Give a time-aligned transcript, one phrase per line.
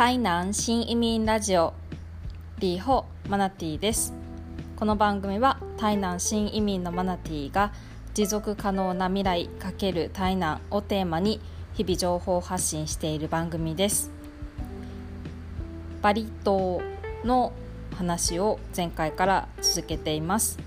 [0.00, 1.74] 台南新移民ラジオ。
[2.58, 4.14] リーホマナティです。
[4.76, 7.70] この番組は台南新移民のマナティが
[8.14, 11.38] 持続可能な未来×台南をテーマに
[11.74, 14.10] 日々情報発信している番組です。
[16.00, 16.80] バリ島
[17.22, 17.52] の
[17.94, 20.58] 話を前回から続けています。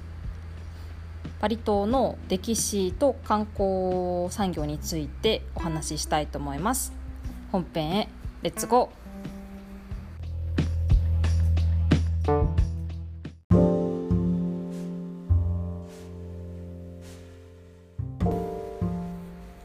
[1.41, 6.93] バリ島の歴史と観光産業についてお話ししたいと思います。
[7.51, 8.09] 本編へ
[8.43, 9.02] レッツゴー。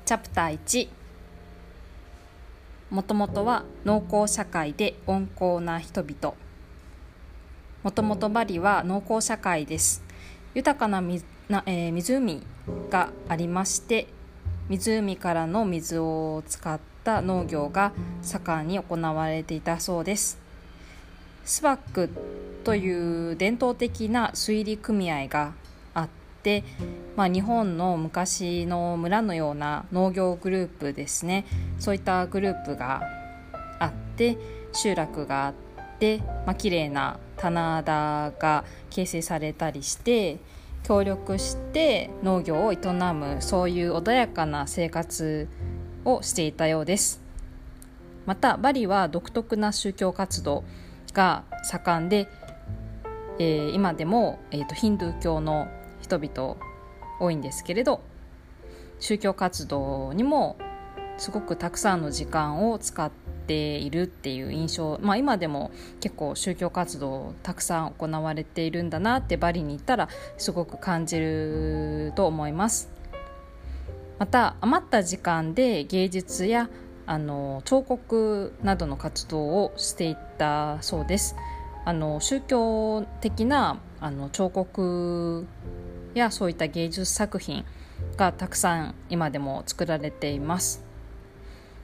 [0.09, 0.89] チャプター1
[2.89, 6.35] もともとは農耕社会で温厚な人々。
[7.83, 10.03] もともとバリは農耕社会です。
[10.55, 12.43] 豊かなな、えー、湖
[12.89, 14.07] がありまして
[14.71, 20.39] 湖からの水を使った農業が盛んに行われていたそうです。
[21.45, 22.09] スバック
[22.65, 25.53] という伝統的な水利組合が
[26.39, 26.63] あって、
[27.17, 31.45] まあ、日本の昔の村のような農業グループですね。
[31.79, 33.03] そういったグループが
[33.81, 34.39] あって
[34.73, 35.55] 集落があっ
[35.99, 40.39] て、まあ綺麗な棚田が形成されたりして
[40.85, 42.77] 協力して農業を営
[43.13, 45.49] むそういう穏やかな生活
[46.05, 47.21] をしていたようです。
[48.27, 50.63] またバリは独特な宗教活動
[51.15, 52.29] が盛んで、
[53.39, 55.67] えー、今でも、えーと、ヒンドゥー教の
[56.09, 56.57] 人々
[57.21, 58.01] 多いんですけれど
[58.99, 60.57] 宗教活動にも
[61.19, 63.11] すごくたくさんの時間を使っ
[63.47, 65.71] ているっていう印象、まあ、今でも
[66.01, 72.91] 結構宗教活動たくさん行われているんだなってバリに行ったらすごく感じると思います。
[74.19, 76.69] また余った時間で芸術や
[77.07, 81.37] あの彫刻などの活動をしていったそうです。
[81.85, 85.47] あの宗教的なあの彫刻
[86.15, 87.65] やそういった芸術作品
[88.17, 90.85] がたくさん今でも作られています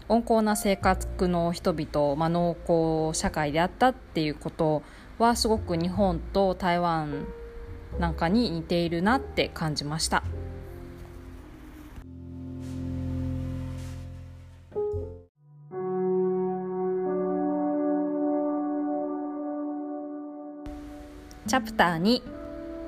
[0.08, 4.82] 温厚な性格の人々、まあ、農耕社会であったっていうこと
[5.18, 7.26] はすごく日本と台湾
[7.98, 10.24] なんかに似ているなって感じました。
[21.46, 22.33] チャプター2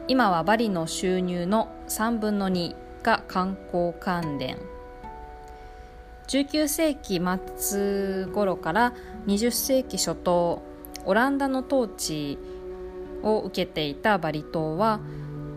[0.08, 4.56] 今はバリの収入の3分の2が観光関連
[6.28, 7.20] 19世紀
[7.56, 8.92] 末頃から
[9.26, 10.62] 20世紀初頭
[11.04, 12.38] オランダの統治
[13.24, 15.00] を受けていたバリ島は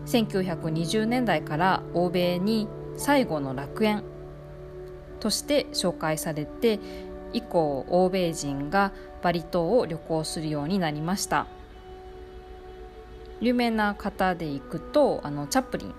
[0.06, 2.66] 1920年代から欧米に
[2.96, 4.02] 最後の楽園
[5.20, 6.80] として紹介されて
[7.32, 11.46] 以降欧米人がバリ島を旅行するようになりました。
[13.40, 15.94] 有名な方で行くとあのチャップリン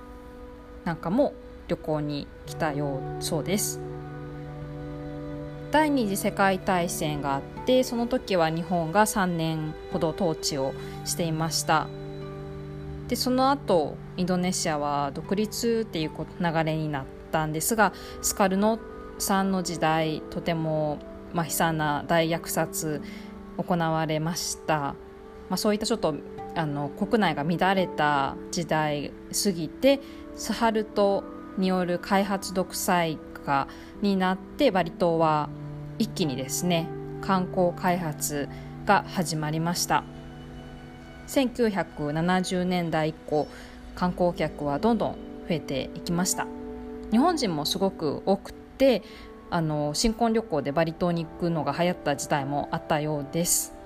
[0.84, 1.34] なんかも
[1.68, 3.80] 旅行に来たようそうです。
[5.72, 10.74] 第二次世界大戦があってその時は日本が3年ほど統治を
[11.06, 11.88] していました。
[13.08, 18.80] でその後インドネシアは独立っていう流れになったんですがスカルノ
[19.18, 21.00] さんの時代とても、
[21.34, 23.02] まあ、悲惨な大虐殺
[23.58, 24.96] 行われました、ま
[25.52, 26.16] あ、そういったちょっと
[26.56, 29.12] あの国内が乱れた時代
[29.44, 30.00] 過ぎて
[30.36, 31.24] スハルト
[31.58, 33.68] による開発独裁化
[34.02, 35.50] になってバリ島は
[36.00, 36.88] 一気にですね
[37.22, 38.50] 観光開発
[38.86, 40.04] が始まりました。
[41.28, 43.48] 1970年代以降
[43.96, 45.12] 観光客はどんどん
[45.48, 46.48] 増えていきました。
[47.12, 49.04] 日本人もすごく多くて
[49.50, 53.81] あの新婚旅行でバリ島に行くのが流行った時代もあったようです。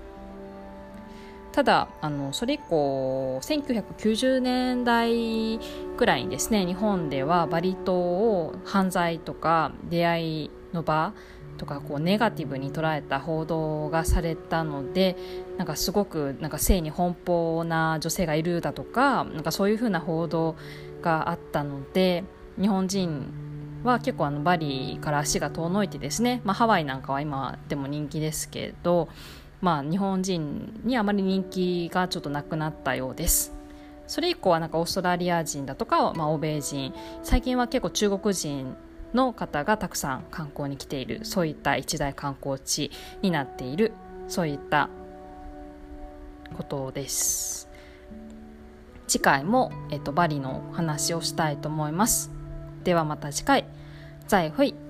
[1.55, 5.57] ただあのそれ以降1990年代
[5.95, 11.13] くらいにですね日本ではバリ島を犯罪とか出会いの場
[11.57, 15.15] とかこうネガティブに捉えた報道がされたので
[15.55, 20.57] なんかすごくなんか性に奔放な女性がいるだとかなんかそういうふうな報道
[21.01, 22.25] があったので
[22.59, 23.31] 日本人
[23.85, 29.07] は結構あのバリから足が遠のいてですね、まあ、ハワイなんかは今でも人気ですけど
[29.65, 33.51] まあ、日本人にあまり人気がちょっとなくなったようです。
[34.05, 36.93] それ以降はなんかオーストラリア人だとか、まあ、欧米人。
[37.23, 38.75] 最近は結構中国人
[39.15, 42.91] の方がたくさん観光に来ているそういった一大観光地
[43.23, 43.93] になっている
[44.27, 44.87] そういった
[46.55, 47.67] ことです。
[49.07, 52.29] 次回も、えっと、バリの話をしたいと思います。
[52.83, 53.65] ではまた次回。
[54.27, 54.84] 再会。